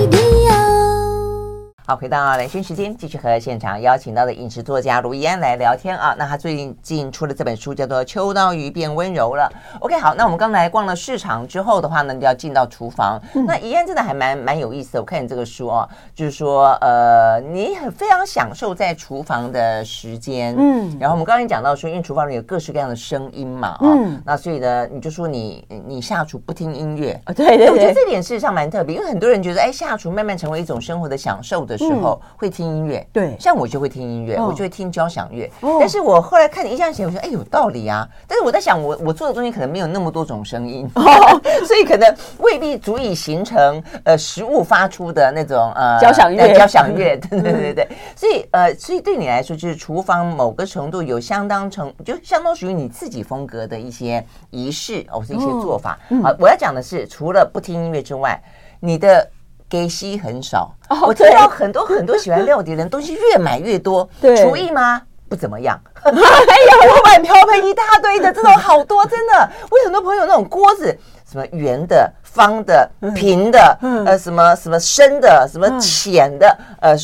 [1.88, 6.16] 好，回到兰萱时间，继续和现场邀请到的饮食作家卢怡安来聊天啊。
[6.18, 9.48] 那他最近出了这本书，叫做《秋刀鱼变温柔了》。
[9.78, 13.22] OK，好，那我们刚才逛了市场之后的话呢，就要进到厨房。
[13.34, 15.00] 嗯、那怡安真的还蛮蛮有意思的。
[15.00, 20.56] 我看你这个书哦、啊，就是说，呃，你很非常享受在厨房的时间。
[20.58, 20.98] 嗯。
[20.98, 24.20] 然后我们刚才讲到说，因为厨房里有各式各样的声音嘛，啊，嗯。
[24.26, 27.32] 那所以呢，你就说你你下厨不听音乐啊？
[27.32, 27.70] 对对对。
[27.70, 31.75] 我觉得这点事实上蛮特别，因为很多人觉得，哎，下厨慢慢成为一种生活的享受的。
[31.76, 35.50] 时候会听音乐，对，像我就会听音乐，我就会听交响乐。
[35.80, 38.08] 但是我后来看你印象写，我说哎，有道理啊。
[38.26, 40.88] 但是我在想，我我做的东西可能没有那么多种声音，
[41.66, 47.88] 所以可能未必足以形成呃食物发出的那种呃交响乐，交响乐， 对对对对。
[48.14, 55.98] 所以呃，所以对你来说，就是厨房某个程度有相当程，就相当属于你自己风格的一些仪式，或是一些做法。
[56.22, 58.40] 好，我要讲的是，除了不听音乐之外，
[58.80, 59.28] 你的。
[59.68, 60.70] 给息很少，
[61.06, 64.08] 我知道很多很多喜欢料理的人，东西越买越多。
[64.20, 65.02] 对，厨艺吗？
[65.28, 65.80] 不怎么样。
[66.04, 69.50] 哎呀，锅碗瓢盆一大堆的，这种好多，真的。
[69.70, 70.96] 我有很多朋友那种锅子，
[71.28, 76.96] 什么圆的、方的、平的，呃，什么什么深的、什么浅的，呃。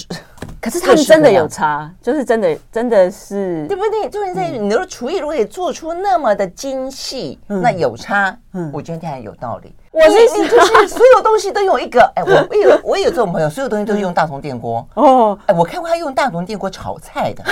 [0.60, 4.08] 可是他们真的有差，就是真的真的是对不对？
[4.08, 9.74] 就是在你的厨艺如果也做出那么的精细，那有差，嗯，我觉得还有道理。
[9.92, 15.38] 我的意思就是所有东西都用一个，哎，我我有我也有这种朋友，所有东西都是用大铜电锅哦。
[15.46, 17.44] 哎，我看过他用大铜电锅炒菜的，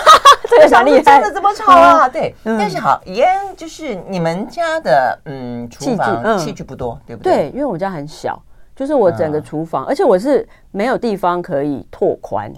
[0.49, 1.03] 这个小厉害？
[1.03, 2.09] 真的怎么炒啊？
[2.09, 7.51] 对，但是好，也就是你们家的嗯厨房器具不多，对不对？
[7.51, 8.43] 对，因为我家很小，
[8.75, 12.51] 就是我整个厨房，而且我是没有地方可以拓宽。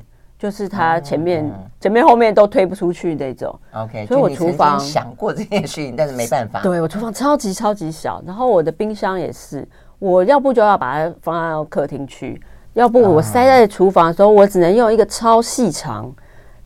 [0.42, 3.57] 就是它前面、嗯、前面、后面都推不出去那种。
[3.74, 6.61] OK，所以我厨房想过这件事情，但是没办法。
[6.62, 9.64] 对，我厨房超级超级小，然后我的冰箱也是，
[10.00, 16.12] 我要不就要把它放到客厅去，要不我塞在厨房的时候，我只能用一个超细长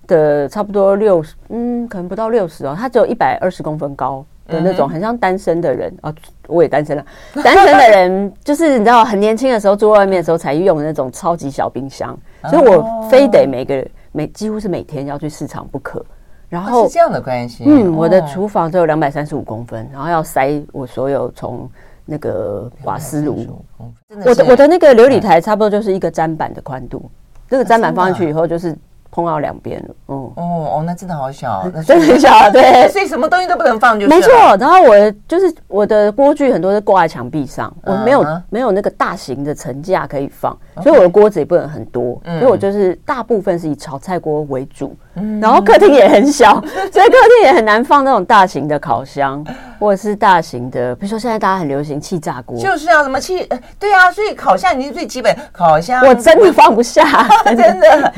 [0.06, 4.24] 的，差不多六十，嗯，可能不到六十哦，它只有一百二十公分高。
[4.48, 5.92] 的那种很像单身的人。
[6.00, 6.14] 啊，
[6.46, 7.04] 我也单身了。
[7.42, 12.16] 单身的人就是你知道，很年轻的时候住外面的时候才用的那种超级小冰箱，
[12.50, 16.04] 所以我非得每个每几乎是每天要去市场不可。
[16.48, 21.68] 然后是这样的关系，嗯，我的厨房只有两百三十五公分，然后要塞我所有从
[22.04, 23.58] 那个瓦斯炉，
[24.24, 27.10] 我的我的那个琉璃台差不多就是一个砧板的宽度，
[27.48, 28.76] 这个砧板放上去以后就是。
[29.10, 34.30] 碰到两边了，嗯，哦哦，那真的好小， 那真的很小，对， 所以什么东西都不能放，就是没错。
[34.58, 44.94] 然后我就是我的锅具很多是挂在墙壁上，我没有没有那个大型的层架可以放，所以我的锅子也不能很多，所以我就是大部分是以炒菜锅为主，
[45.40, 46.54] 然后客厅也很小，
[46.92, 49.44] 所以客厅也很难放那种大型的烤箱
[49.78, 53.48] 或者是大型的，比如说现在大家很流行气炸锅，就是啊，什么气，
[53.78, 58.12] 对啊，所以烤箱已经最基本，烤箱我真的放不下， 真的，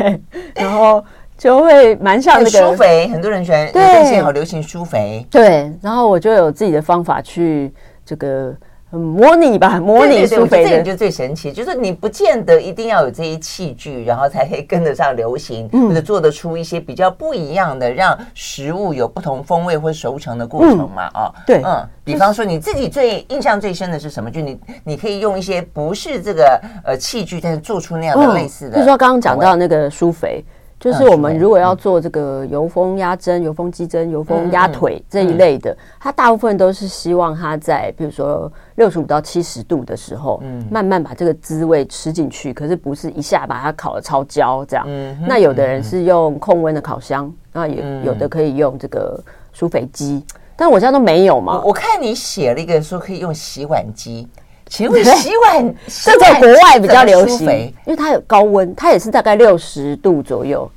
[0.55, 1.05] 然后。
[1.39, 5.25] 就会蛮像那个舒肥，很多人喜欢，对，现在好流行舒肥。
[5.31, 7.73] 对，然后我就有自己的方法去
[8.05, 8.53] 这个
[8.91, 10.65] 模拟吧，模拟苏菲的。
[10.65, 21.03] 这点就最神奇，就是你不见得一定要有这些器具，然后才可以跟得上流行，或者做得出一些比较不一样的，让食物有不同风味或熟成的过程嘛？
[21.13, 24.31] 啊，对，嗯，比方说你自己最印象最深的是什么？
[24.31, 28.77] 就你你可以用一些不是这个呃器具，但是做出那样的类似的。
[28.77, 30.43] 就是说刚刚讲到那个舒肥。
[30.81, 42.53] 就是我们如果要做这个油封压针、油封肌针、油封压腿这一类的，它大部分都是希望它在比如说六十五到七十度的时候，慢慢把这个滋味吃进去。
[42.55, 44.87] 可是不是一下把它烤的超焦这样。
[45.27, 49.21] 那有的人是用控温的烤箱，那也有的可以用这个
[49.53, 51.61] 舒肥机，但我家都没有嘛。
[51.65, 54.29] 我看你写了一个说可以用洗碗机。
[54.69, 57.49] 请问洗碗这在国外比较流行，
[57.87, 60.71] 因为它有高温，它也是大概六十度左右。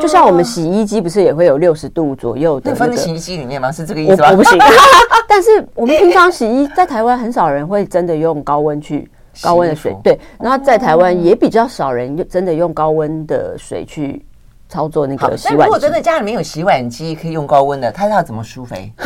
[0.00, 2.74] 就像我们洗衣机不是也会有六十度左右的？
[2.74, 3.70] 放在洗衣机里面吗？
[3.70, 4.30] 是这个意思吗？
[4.30, 4.58] 我不行。
[5.28, 9.10] 但是我们平常洗衣在台湾很少人会真的用高温去
[9.42, 10.18] 高温的水，对。
[10.40, 14.24] 然后在台湾也比较少人用真的用高温的水去
[14.70, 15.64] 操作那个洗碗机。
[15.64, 18.90] 如果真的家里面有洗碗机可以用高温的，它要怎么舒肥？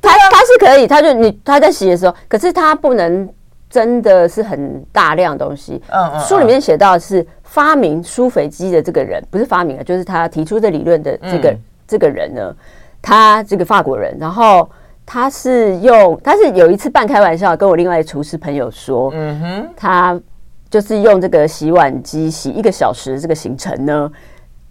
[0.00, 3.28] 它它是可以，它就你它在洗的时候，可是它不能。
[3.70, 5.80] 真的是很大量的东西。
[5.88, 6.20] 嗯嗯。
[6.20, 11.56] 书里面写到的是发明苏肥机的这个人，不是发明啊，就是他提出这理论的这个
[11.86, 12.54] 这个人呢，
[13.00, 14.68] 他这个法国人，然后
[15.06, 20.20] 他是用，他是有一次半开玩笑跟我另外一厨师朋友说，嗯哼，他
[20.68, 24.10] 就是用这个洗碗机洗一个小时这个行程呢，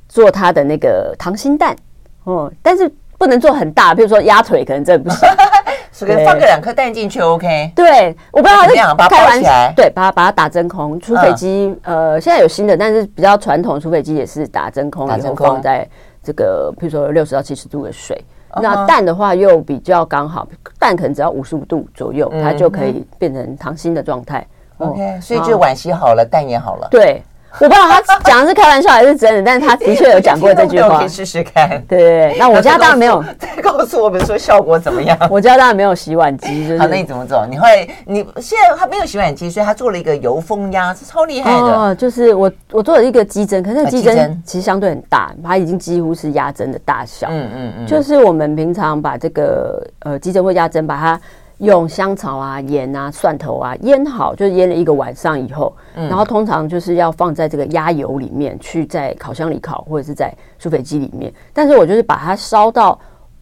[0.07, 1.75] 做他的那个溏心蛋
[2.23, 5.27] 哦，但是不能做很大，比如说鸭腿可能真的不行。
[6.05, 7.71] 放个两颗蛋进去，OK。
[7.75, 9.73] 对，我不知道怎么样把它包起来。
[9.75, 10.99] 对，把它把它打真空。
[11.01, 15.87] 舒肥机，呃，现在有新的，但是比较传统，舒肥机也是打真空，然后放在
[16.23, 18.19] 这个，譬如说六十到七十度的水。
[18.61, 20.47] 那蛋的话又比较刚好，
[20.79, 24.45] 蛋可能只要五十五度左右，它就可以变成溏心的状态。
[24.79, 26.87] OK，所以就碗洗好了，蛋也好了。
[26.89, 27.21] 对。
[27.59, 30.99] 我不知道他讲的是开玩笑还是真的，但是他的确有讲过这句话。
[30.99, 31.81] 可以试试看。
[31.87, 33.23] 对，那我家当然没有。
[33.39, 35.17] 再告诉我们说效果怎么样？
[35.29, 36.67] 我家当然没有洗碗机。
[36.67, 37.45] 就是、好，那你怎么做？
[37.49, 41.57] 你会，你现在他没有洗碗机，所以他做了一个油封压，是超厉害的。
[41.57, 47.27] 哦，就是我我做了一个机针，可是那个机针其实相对很大，它已经几乎是压针的大小。
[47.29, 47.87] 嗯嗯嗯。
[47.87, 51.19] 就是我们平常把这个呃机针或压针把它。
[51.59, 61.33] 用香草啊、盐啊、蒜头啊腌好，就是腌了一个晚上以后，嗯、然后通常就是要放在这个鸭油里面去在烤箱里烤，或者是在苏肥机里面。
[61.53, 62.97] 但是我就是把它烧到，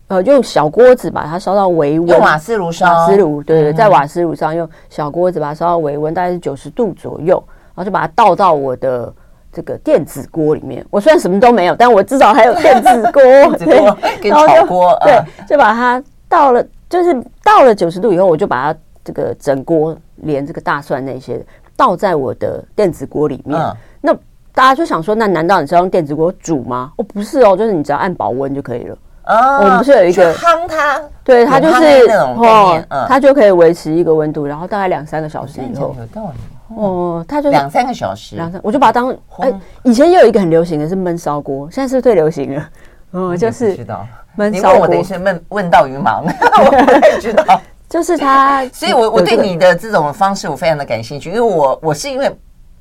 [0.08, 7.36] 呃，用小锅子把它烧到微温，用瓦斯炉烧，瓦斯炉对对，在瓦斯炉上用小锅子把它烧到微温，大概是九十度左右，
[7.75, 9.13] 然后就把它倒到我的
[9.51, 10.84] 这个电子锅里面。
[10.89, 13.21] 我虽然什么都没有，但我至少还有电子锅，
[13.56, 16.65] 电子锅跟炒锅，对，就把它倒了。
[16.89, 21.45] 就是到了九十度以后，我就把它这个整锅连这个大蒜那些
[21.76, 23.60] 倒在我的电子锅里面。
[23.60, 24.13] 嗯、那
[24.54, 26.91] 大家就想说，那难道你是要用电子锅煮吗？
[26.97, 28.97] 哦，不是哦，就是你只要按保温就可以了。
[29.26, 31.02] 哦，我们不是有一个夯它？
[31.23, 35.95] 对，它就是哦，嗯、它就可以维持一个温度，然后大概两三个小时以后。
[36.00, 42.69] 有道理哦，它就两三个小时，两三，我就把它当哎，以前也有一个很流行的是焖烧锅，现在是不是最流行了？
[43.12, 44.06] 哦，就是知道。
[44.38, 46.23] 你问我的是问问到于盲，
[46.63, 47.43] 我不太知道。
[47.89, 52.30] 就是他， 所以我我对你的这种方式我非常的感兴趣，因为我我是因为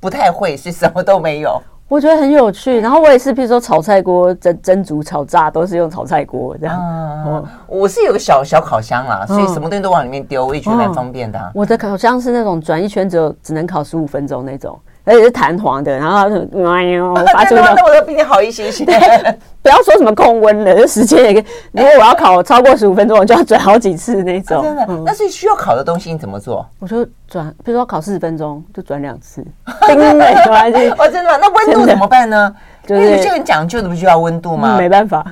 [0.01, 1.61] 不太会，所以什么都没有。
[1.87, 6.77] 我觉得很有趣，然后我也是，比如说炒菜锅、蒸蒸煮、炒炸都是用炒菜锅这样。
[7.25, 11.39] 嗯，我是有个小小烤箱啦，所以什么东西都往里面丢，我也觉得蛮方便的。
[11.55, 14.77] 我的烤箱是那种转一圈只有只能烤十五分钟那种。
[15.07, 16.17] 而且是弹簧的，然后
[16.65, 18.83] 哎呦，发出那我都比你好一些些。
[19.63, 21.45] 不要说什么控温了，这时间也可以。
[21.71, 24.61] 如果我要烤超过十五分钟，我就要转好几次那种。
[24.63, 26.65] 真的，那是需要烤的东西，你怎么做？
[26.79, 29.45] 我就转，比如说烤四十分钟，就转两次。
[29.87, 30.89] 叮，没关系。
[30.91, 31.37] 哦，真的吗？
[31.41, 32.53] 那温度怎么办呢？
[32.85, 34.77] 就是有些很讲究的，不需要温度吗？
[34.77, 35.25] 没办法，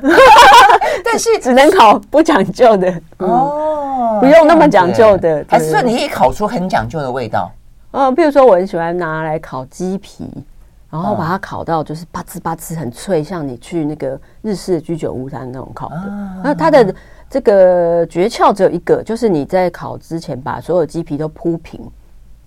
[1.03, 5.45] 但是 只能烤不讲究的哦，不用那么讲究的。
[5.47, 7.49] 还是说你可以烤出很讲究的味道？
[7.97, 10.29] 嗯，比如说我很喜欢拿来烤鸡皮，
[10.89, 16.03] 然后把它烤到就是吧吱吧吱很脆，像你去那个日式的居酒屋它那种烤的。
[16.43, 16.93] 那它的
[17.29, 21.89] 这个诀窍只有一个，就是你在烤之前把所有鸡皮都铺平，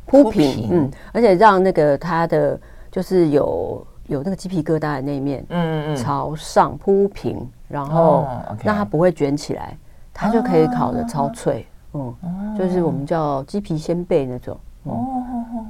[0.05, 8.29] 铺平，嗯，而且让那个它的就是有有那个鸡皮疙瘩的那一面，嗯嗯朝上铺平，然后
[8.63, 9.75] 让它不会卷起来，
[10.13, 12.15] 它就可以烤的超脆，嗯，
[12.59, 14.55] 就是我们叫鸡皮鲜贝那种。
[14.89, 15.07] 哦，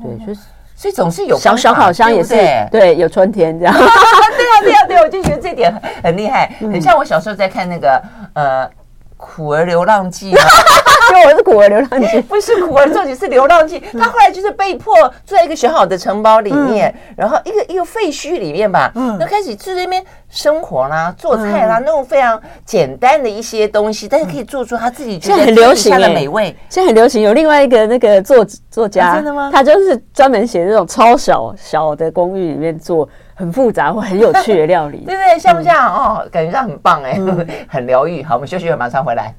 [0.03, 0.41] 对，就是
[0.75, 2.35] 所以总是有小小烤箱也是
[2.71, 3.75] 对，有春天这样。
[3.79, 8.01] 对啊，对啊，对，我就觉得这点很厉害，很像我小时候在看那个
[8.35, 8.65] 呃
[9.17, 10.33] 《苦儿流浪记》，
[11.11, 13.83] 因为我是苦儿流浪记， 不是苦儿，重点是流浪记。
[13.99, 14.95] 他后来就是被迫
[15.27, 26.55] 住在一个小好的城堡里面，然后一个一个废墟里面吧，那开始住在那边生活啦、做菜啦，那种非常简单的一些东西，但是可以做出他自己觉得很流行的美味。
[26.69, 28.47] 现在很流行，有另外一个那个作
[28.79, 29.51] 作家，真的吗？
[29.53, 35.39] 他就是专门写这种超小小的公寓里面做很复杂或很有趣的料理， 对不对？
[35.39, 36.27] 像不像哦？
[36.31, 37.19] 感觉上很棒哎，
[37.69, 38.23] 很疗愈。
[38.23, 39.35] 好，我们休息一会儿，马上回来。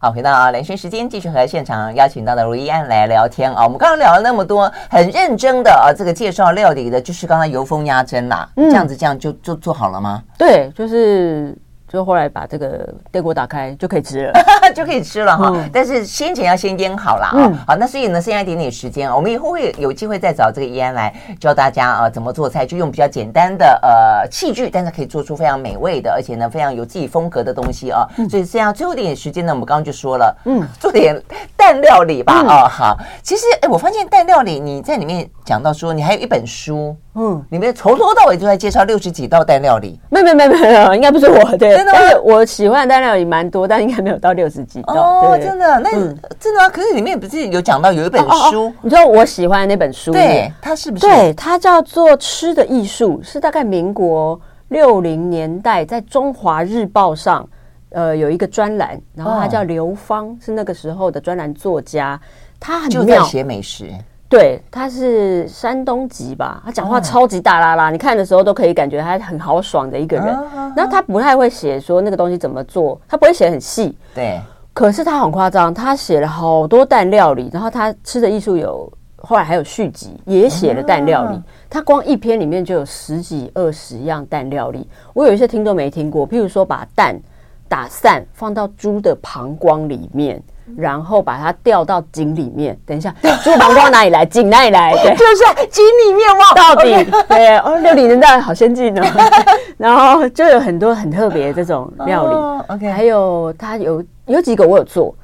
[0.00, 3.64] 好，回到啊，兰萱时间，继续和现场邀请到的如意安来聊天啊。
[3.64, 8.48] 我们刚刚聊了那么多，很认真的啊，这个介绍料理的，就是刚才油封鸭胗啦。
[8.56, 10.22] 嗯，这样子这样就就做好了吗？
[10.38, 11.56] 对，就是。
[11.90, 14.32] 就后来把这个电锅打开就可以吃了，
[14.74, 15.52] 就可以吃了哈。
[15.54, 17.32] 嗯、但是先前要先腌好了啊。
[17.36, 28.06] 嗯、好，那所以呢，剩下一点点时间，我们以后会有机会再找这个怡安来教大家啊怎么做菜，就用比较简单的呃器具，但是可以做出非常美味的，而且呢非常有自己风格的东西啊。
[28.18, 31.20] 嗯、所以这样最后一点时间呢，我们刚刚就说了，嗯，做点
[31.56, 32.32] 蛋料理吧。
[32.32, 32.98] 啊、哦，好。
[33.22, 36.96] 其实哎，我发现蛋料理你在里面讲到说，你还有一本书。
[37.18, 39.98] 嗯，里面从头到尾都在介绍六十几道蛋料理。
[40.10, 41.92] 没有没有没有没有，应该不是我对，真的。
[41.92, 44.80] 但是我喜欢的单料也蛮多，但应该没有到六十几。
[44.86, 45.80] 哦，真的？
[45.80, 45.90] 那
[46.38, 46.68] 真的吗？
[46.68, 48.72] 可是里面不是有讲到有一本书？
[48.82, 50.12] 你知道我喜欢的那本书？
[50.12, 51.06] 对，它是不是？
[51.06, 57.48] 对，它叫做《吃的艺术》，是大概民国六零年代在《中华日报》上，
[57.90, 62.20] 呃，有一个专栏，然后他叫刘芳，是那个时候的专栏作家，
[62.58, 63.90] 他很就在写美食。
[64.28, 66.60] 对，他是山东籍吧？
[66.64, 70.26] 他讲话超级大剌剌，你看的时候都可以感觉他很豪爽的一个人。
[70.74, 73.96] 然后他不太会写说那个东西怎么做，他不会写很细。
[74.14, 74.40] 对，
[74.72, 77.48] 可是他很夸张，他写了好多蛋料理。
[77.52, 81.40] 然后他吃的艺术有后来还有续集，也写了蛋料理。
[81.70, 84.88] 他光一篇里面就有十几二十样蛋料理。
[85.14, 87.16] 我有一些听都没听过，譬如说把蛋
[87.68, 90.42] 打散放到猪的膀胱里面。
[90.76, 92.76] 然后把它吊到井里面。
[92.86, 93.14] 等一下，
[93.44, 94.24] 猪膀胱哪里来？
[94.24, 94.92] 井哪里来？
[94.92, 96.54] 对，就是井里面哇！
[96.54, 99.02] 到底.对哦，六零年代好先进哦。
[99.78, 102.34] 然后就有很多很特别的这种料理。
[102.34, 105.14] Oh, OK，还有它有有几个我有做，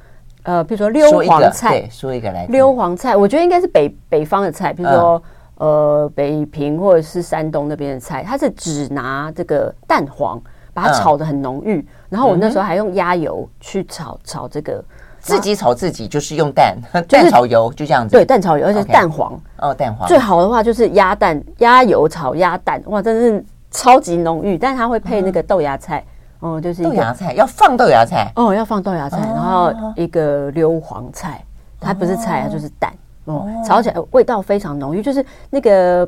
[0.43, 2.45] 呃，比如说溜黄菜，说一个来。
[2.45, 5.19] 溜黄菜，我觉得应该是北北方的菜，比如说、
[5.57, 5.65] uh.
[5.65, 10.41] 呃北平或者是山东那边的菜，它是只拿这个蛋黄
[10.73, 11.85] 把它炒的很浓郁，uh.
[12.09, 14.83] 然后我那时候还用鸭油去炒炒这个。
[15.23, 18.11] 自己炒自己就是用蛋， 蛋炒油就这样子。
[18.11, 19.39] 对，蛋炒油，而且蛋黄。
[19.57, 20.05] 哦，蛋黄。
[20.05, 24.57] 最好的话就是鸭蛋，鸭油炒鸭蛋，哇，真的是超级浓郁。
[24.57, 26.03] 但是它会配那个豆芽菜，
[26.39, 31.41] 哦，就是豆芽菜要放豆芽菜，哦，要放豆芽菜，然后一个溜黄菜，
[31.79, 32.93] 它不是菜，它就是蛋，
[33.23, 36.05] 哦，炒起来味道非常浓郁，就是那个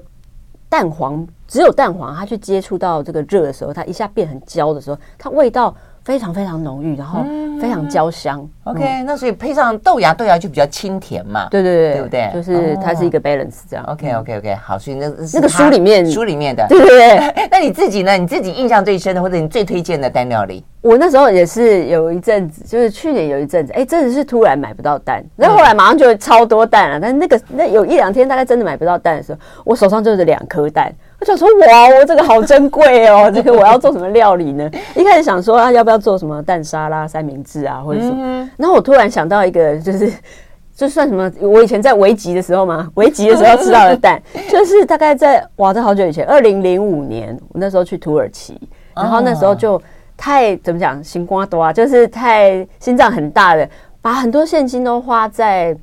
[0.67, 5.73] 蛋黄，只有蛋黄它去接触到这个热的时候，它一下变成焦的时候，它味道。
[6.05, 7.25] 非常非常浓郁，然后
[7.59, 8.39] 非常焦香。
[8.65, 11.47] 嗯、OK，那所以配上豆芽，豆芽就比较清甜嘛。
[11.49, 12.31] 对对对，对不对？
[12.31, 13.83] 就是它是一个 balance 这样。
[13.87, 17.47] 哦、OK OK OK，好，所以那那个书里面书里面的，对对对。
[17.49, 18.15] 那你自己呢？
[18.15, 20.63] 你自己印象最深的，或者你最推荐的蛋料理？
[20.81, 26.99] 我那时候也是有一阵子，就是去年有一阵子，哎，真的是突然买不到蛋，然后后来马上就超多蛋了。
[26.99, 30.93] 但是那个那有一两天大概真的买不到蛋的时候，我手上就是两颗蛋。
[31.25, 34.69] 我想说，哇，我这个好珍贵哦， 这个我要做什么料理呢？
[34.95, 38.49] 一开始想说啊，要不要做什么蛋沙拉、三明治啊，或者什么？
[38.57, 40.13] 然后我突然想到一个，就是
[40.75, 44.21] 就算什么，我以前在维吉的时候嘛，维吉的时候吃到的蛋，
[44.51, 48.61] 就是大概在哇，这好久以前，二零零五年，我那时候去土耳其，
[48.95, 49.81] 然后那时候就。
[50.17, 53.69] 太怎么讲，心瓜多啊，就是太心脏很大的，
[54.01, 55.75] 把很多现金都花在，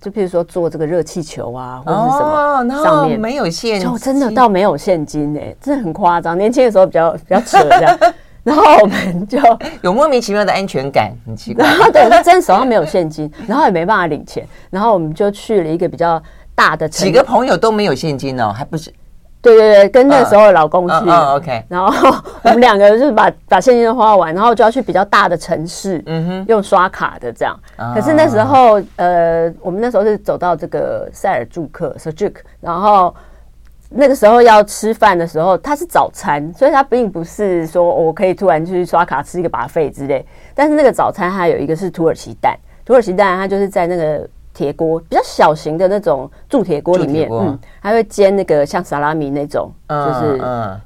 [0.00, 6.38] 就譬如说做这个热气球啊，或者是什么上面，没有现金，就真的倒没有现金哎、欸，真的很夸张。
[6.38, 7.98] 年轻的时候比较比较扯这样，
[8.42, 9.38] 然后我们就
[9.82, 11.66] 有莫名其妙的安全感，很奇怪。
[11.92, 16.22] 对，真的手上没有现金，然后也没办法领钱，然后我们就去了一个比较
[16.54, 18.90] 大的城，几个朋友都没有现金哦，还不是。
[19.42, 27.58] 对对对，跟那时候的老公去，uh, uh, uh, OK，然后我们两个就是把把现金都花完，然后就要去比较大的城市，嗯哼，用刷卡的这样。
[27.78, 33.14] Uh, 可是那时候，呃，我们那时候是走到这个塞尔柱克 Seljuk 然后
[33.88, 40.26] 那个时候要吃饭的时候，它是早餐，所以它并不是说我可以突然去刷卡吃一个 buffet 之类。
[40.54, 44.28] 但是那个早餐它有一个是土耳其蛋，土耳其蛋它就是在那个。
[44.60, 50.38] 铁锅比较小型的那种铸铁锅里面，嗯，还会煎那个像萨拉米那种，就是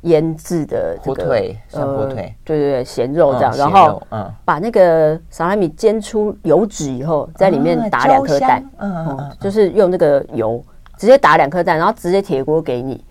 [0.03, 4.01] 腌制的这个火腿，火腿，对对对，咸肉这样，然后
[4.45, 10.63] 把那个萨拉米煎出油脂以后，在里面打两颗蛋，嗯，就是用那个油
[10.97, 13.05] 直接打两颗蛋，然后直接铁锅给你，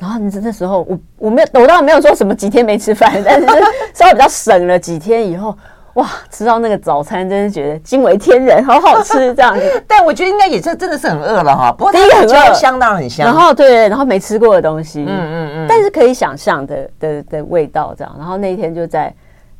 [0.00, 3.46] 然后你那时候我我没有我当然没有说什么几天没吃饭，但是
[3.94, 5.56] 稍微比较省了几天以后。
[5.98, 9.62] 哇，吃到那个早餐真是觉得惊为天人，好好吃这样子。
[9.86, 11.72] 但我觉得应该也是真的是很饿了哈。
[11.72, 13.26] 不过第一个很饿，香当然很香。
[13.26, 18.14] 然后对，然后没吃过的东西，嗯嗯嗯，但是可以想象的的的味道这样。
[18.16, 19.12] 然后那一天就在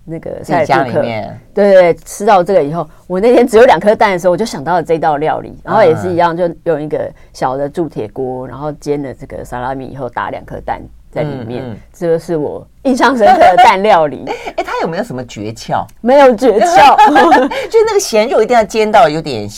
[0.05, 5.59] 那个在家里面，对对，吃到这个以后，我那天只有两颗蛋的时候，我就想到了这道料理。
[5.64, 10.80] 然后也是一样，就用一个小的铸铁锅，然后煎了这个萨拉米以后，打两颗蛋。
[11.11, 14.24] 在里面，嗯嗯、这个是我印象深刻的蛋料理。
[14.28, 15.84] 哎、欸，它有没有什么诀窍？
[16.00, 16.96] 没有诀窍，
[17.68, 19.48] 就是那个咸肉一定要煎到有点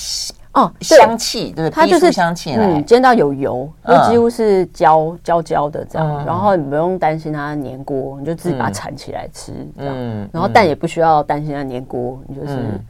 [0.52, 1.70] 哦香气，对？
[1.70, 6.08] 它就是香气，嗯，煎到有油，就几乎是焦焦焦的这样。
[6.08, 9.94] 嗯、然后你不用担心它粘锅，你就自己把它铲起来吃，这样。
[9.96, 12.80] 嗯、然后蛋也不需要担心它粘锅，你就是、嗯、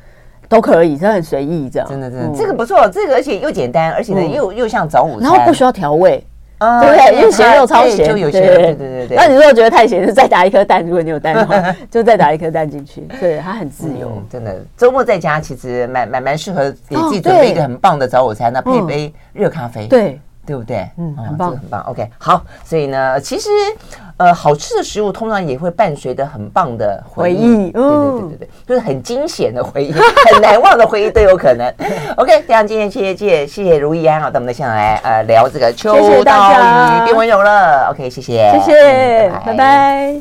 [0.48, 1.86] 都可以，它很随意这样。
[1.86, 6.24] 真的，真的，嗯、这个不错，这个而且又简单，而且呢又、嗯、又像早午餐，然后不需要调味。
[6.60, 7.16] 对不对？
[7.16, 8.40] 因为咸肉超咸，就有些。
[8.40, 9.16] 对对对对。
[9.16, 10.84] 那你如果觉得太咸，就再打一颗蛋。
[10.84, 13.00] 如果你有蛋的话， 就再打一颗蛋进去。
[13.18, 14.22] 对，它很自由。
[14.30, 19.86] 真的，周末在家其实蛮蛮蛮适合给自己准备一个很棒的早午餐，那配杯热咖啡。
[19.86, 20.20] 对。
[20.50, 20.84] 对不对？
[20.98, 21.80] 嗯，很棒，这个很棒。
[21.82, 22.42] OK，好。
[22.64, 23.48] 所以呢，其实
[24.16, 27.70] 呃，好吃的食物通常也会伴随着很棒的回忆。
[27.70, 29.92] 对对对对对，就是很惊险的回忆，
[30.32, 31.72] 很难忘的回忆都有可能。
[32.18, 35.94] OK，非常今天谢谢谢谢谢如意安啊，到我们的现场来呃聊这个秋
[36.24, 37.90] 刀鱼变温柔了。
[37.92, 40.20] OK，谢谢，谢谢，拜拜。